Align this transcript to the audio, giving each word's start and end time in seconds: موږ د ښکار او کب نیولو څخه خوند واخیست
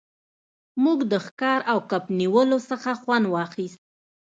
موږ 0.83 0.99
د 1.11 1.13
ښکار 1.25 1.59
او 1.71 1.77
کب 1.89 2.03
نیولو 2.19 2.57
څخه 2.69 2.91
خوند 3.01 3.25
واخیست 3.29 3.81